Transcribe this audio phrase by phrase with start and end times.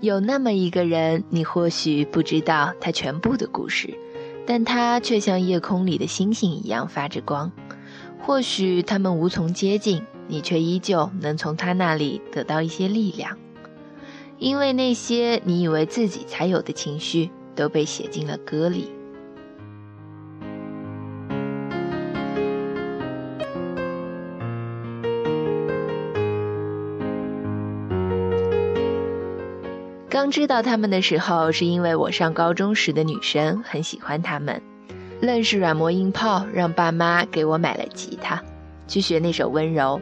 [0.00, 3.92] 有那么一个人，你或许不知道他全部的故事，
[4.46, 7.52] 但他却像夜空里的星星一样发着光。
[8.18, 13.36] 或许他们无从接近，你却依旧能从他那里得到一些力量，
[14.38, 18.88] 因为那些你以为自己才有的情绪，都被写进了歌里。
[30.10, 34.60] 刚知道他们的时候，是因为我上高中时的女生很喜欢他们，
[35.20, 38.42] 愣是软磨硬泡让爸妈给我买了吉他，
[38.88, 40.00] 去学那首温柔。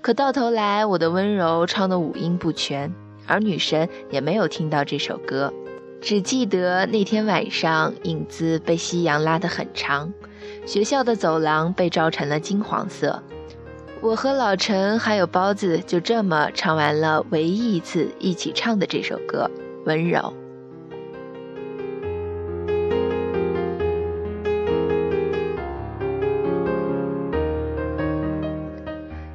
[0.00, 2.94] 可到头来，我的温柔唱的五音不全，
[3.26, 5.52] 而女神也没有听到这首歌，
[6.00, 10.12] 只记得那天晚上影子被夕阳拉得很长，
[10.64, 13.20] 学校的走廊被照成了金黄色。
[14.00, 19.50] 我和老陈还有包子就这么唱完了唯一一次一起唱的这首歌
[19.86, 20.20] 《温柔》。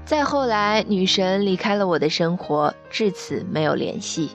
[0.06, 4.32] 再后来，女神离开了我的生活，至此没有联系。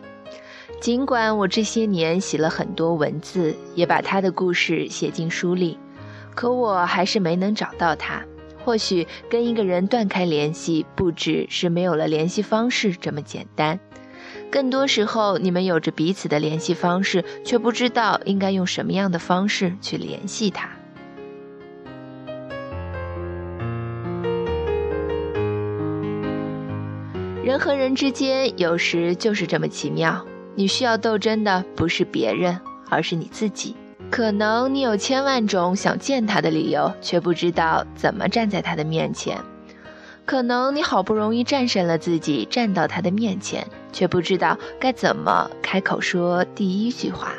[0.78, 5.78] 尽管我这些年写了很多文字，也把她的故事写进书里，
[6.34, 8.22] 可我还是没能找到她。
[8.64, 13.80] 或许跟一个人断开联系，不只是没有了联系方式这么简单，
[14.50, 20.68] 更多时候你们有着彼此的联系方式，却不知道应该用什么样的方式去联系他。
[27.42, 33.74] 人和人之间有时就是这么奇妙，你需要斗争的不是别人，而是你自己。
[34.10, 39.36] 可能你有千万种想见他的理由，却不知道怎么站在他的面前；
[40.26, 47.32] 可能你好不容易战胜了自己，站到他的面前，却不知道该怎么开口说第一句话。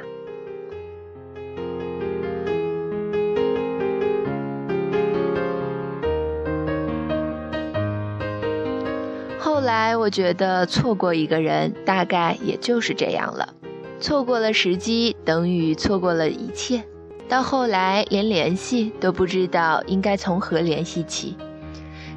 [9.38, 13.56] 后来我觉得，错过一个人，大概也就是这样了。
[14.00, 16.84] 错过了时机，等于错过了一切。
[17.28, 21.36] 到后来，连联系都不知道应该从何联系起。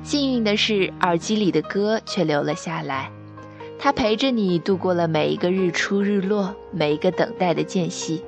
[0.02, 3.10] 幸运的是，耳机里的歌却留了下来。
[3.78, 8.22] 它陪着你度过了每一个日出日落，每一个等待的间隙，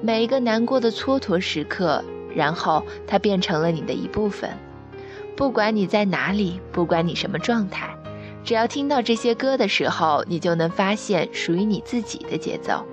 [0.00, 2.02] 每一个难过的蹉跎时刻。
[2.34, 4.50] 然后，它变成了你的一部分。
[5.36, 7.94] 不管你在哪里，不管你什么状态。
[8.42, 12.84] 只要听到这些歌的时候，你就能发现属于你自己的节奏。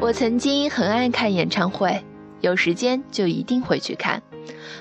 [0.00, 2.04] 我曾经很爱看演唱会，
[2.40, 4.22] 有时间就一定会去看。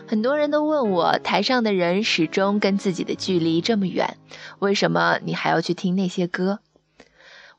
[0.07, 4.17] 很多人都问我，台上的人始终跟自己的距离这么远，
[4.59, 6.59] 为什么你还要去听那些歌？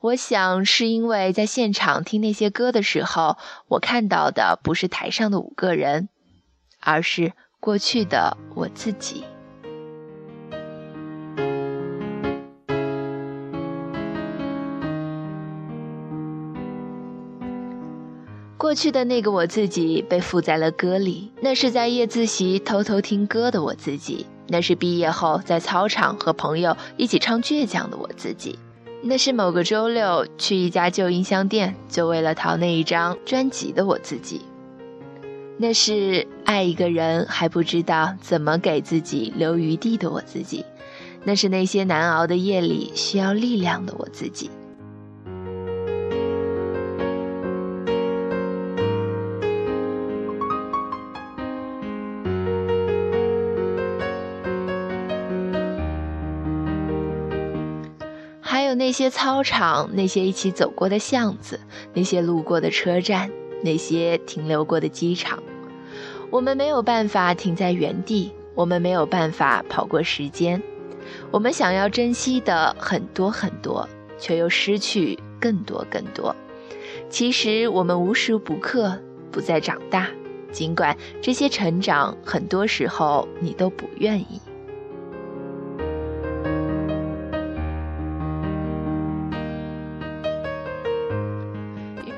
[0.02, 3.36] 我想是因为在现场听那些歌的时候，
[3.68, 6.08] 我看到的不是台上的五个人，
[6.80, 9.22] 而是过去的我自己。
[18.58, 28.58] 过去的那个我自己被附在了歌里，那是在夜自习偷偷听歌的我自己，那是毕业后在操场和朋友一起唱倔强的我自己。
[29.04, 34.40] 那是某个周六去一家旧音箱店，就为了淘那一张专辑的我自己。
[35.58, 40.64] 那是爱一个人还不知道怎么给自己留余地的我自己。
[41.24, 44.50] 那是那些难熬的夜里需要力量的我自己。
[58.74, 61.60] 那些操场，那些一起走过的巷子，
[61.94, 63.30] 那些路过的车站，
[63.62, 65.42] 那些停留过的机场，
[66.30, 70.62] 我们没有办法停在原地，我们没有办法跑过时间，
[71.30, 73.88] 我们想要珍惜的很多很多，
[74.19, 76.34] 却又失去更多更多。
[77.08, 78.98] 其实我们无时不刻
[79.30, 80.08] 不在长大，
[80.50, 84.40] 尽管这些成长很多时候你都不愿意。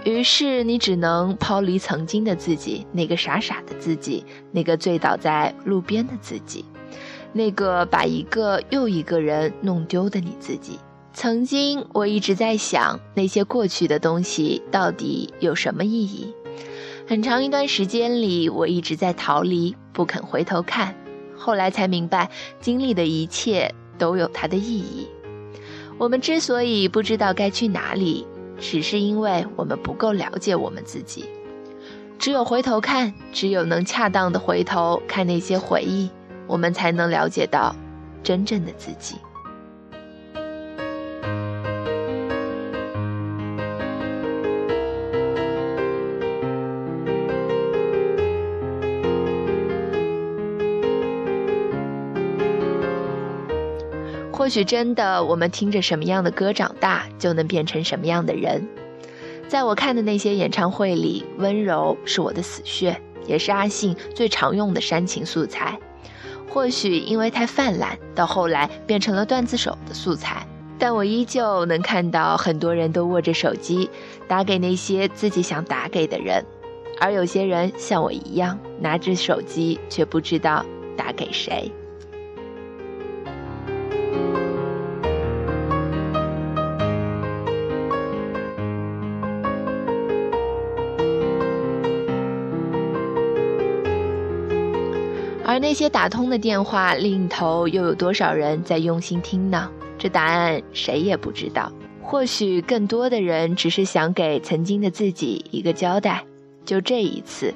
[0.05, 6.65] 于是你只能抛离曾经的自己，那个傻傻的自己，那个醉倒在路边的自己，
[7.33, 10.79] 那个把一个又一个人弄丢的你自己。
[11.15, 16.35] 曾经我一直在想，那些过去的东西到底有什么意义？
[17.07, 20.95] 很长一段时间里，我一直在逃离，不肯回头看。
[21.37, 22.31] 后来才明白，
[22.61, 25.07] 经历的一切都有它的意义。
[25.97, 28.27] 我们之所以不知道该去哪里，
[28.67, 31.27] 只是因为我们不够了解我们自己。
[32.19, 36.09] 只有回头看，只有能恰当的回头看那些回忆，
[36.47, 37.77] 我们才能了解到
[38.23, 39.17] 真正的自己。
[54.45, 58.69] 或许真的，我们听着什么样的歌长大，就能变成什么样的人。
[59.49, 65.79] 在我看的那些演唱会里，温柔是我的死穴，也是阿信最常用的煽情素材。
[66.51, 70.47] 或许因为太泛滥，到后来变成了段子手的素材。
[70.79, 73.89] 但我依旧能看到很多人都握着手机，
[74.29, 76.45] 打给那些自己想打给的人，
[77.01, 80.63] 而有些人像我一样，拿着手机却不知道
[80.99, 81.73] 打给谁。
[95.47, 99.71] 而那些打通的电话，另一头又有多少人在用心听呢？
[99.99, 101.71] 这答案谁也不知道。
[102.03, 106.25] 或许更多的人只是想给曾经的自己一个交代，
[106.65, 107.55] 就这一次，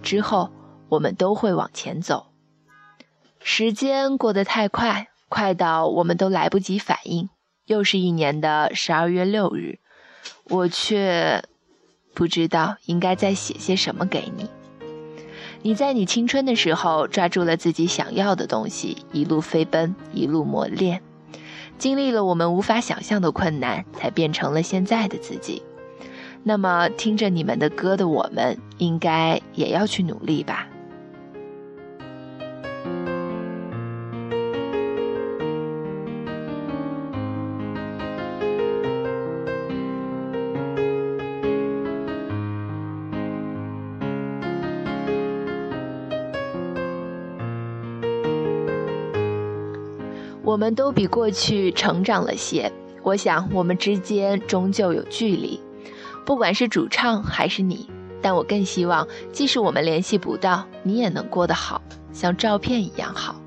[0.00, 0.50] 之后
[0.88, 2.26] 我们都会往前走。
[3.40, 7.28] 时间过得太快，快到我们都来不及反应。
[7.66, 9.78] 又是一年的十二月六日，
[10.44, 11.42] 我却
[12.14, 14.48] 不知道应该再写些什么给你。
[15.66, 21.00] 你在你青春的时候抓住了自己想要的东西，一路飞奔，一路磨练，
[21.78, 25.62] 经历了我们无法想象的困难，才变成了现在的自己。
[26.42, 30.68] 那么，听着你们的歌的我们，应该也要去努力吧。
[50.44, 52.70] 我们都比过去成长了些，
[53.02, 55.58] 我想我们之间终究有距离，
[56.26, 57.88] 不管是主唱还是你，
[58.20, 61.80] 但我更希望，即使我们联系不到，你也能过得好，
[62.12, 63.40] 像照片一样好。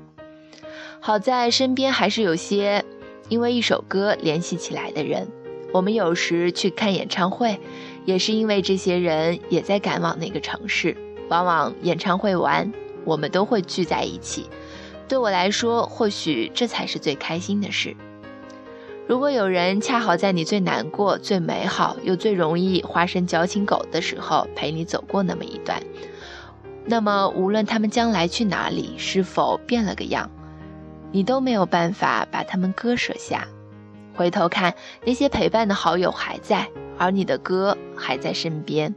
[0.98, 2.84] 好在身边还是有些
[3.28, 5.28] 因为一首歌联系起来的人，
[5.72, 7.60] 我们有时去看演唱会，
[8.06, 10.96] 也是因为这些人也在赶往那个城市，
[11.28, 12.72] 往往演唱会完，
[13.04, 14.46] 我们都会聚在一起。
[15.08, 17.96] 对我来说，或许这才是最开心的事。
[19.06, 25.82] 如果有人恰好在你最难过、最美好又最容易化身矫情狗的时候陪你走过那么一段，
[26.84, 30.30] 那么无论他们将来去哪里，是否变了个样，
[31.10, 33.48] 你都没有办法把他们割舍下。
[34.14, 34.74] 回头看，
[35.06, 36.68] 那些陪伴的好友还在，
[36.98, 38.94] 而你的歌还在身边。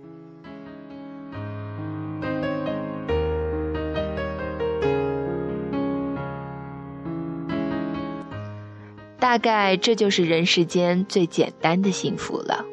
[9.31, 12.65] 大概这就是人世间最简单的幸福了。